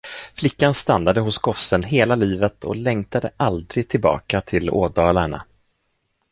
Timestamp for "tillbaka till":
3.89-4.69